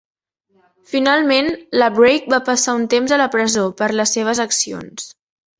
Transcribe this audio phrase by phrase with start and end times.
[0.93, 1.49] Finalment,
[1.83, 5.09] LaBrake va passar un temps a la presó per les seves accions.